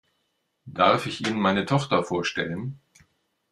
Darf 0.65 1.05
ich 1.05 1.27
Ihnen 1.27 1.39
meine 1.39 1.67
Tochter 1.67 2.03
vorstellen? 2.03 2.79